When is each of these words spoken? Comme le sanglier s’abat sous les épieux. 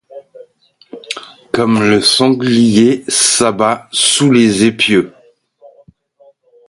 Comme 1.53 1.87
le 1.87 2.01
sanglier 2.01 3.03
s’abat 3.07 3.87
sous 3.91 4.31
les 4.31 4.63
épieux. 4.63 5.13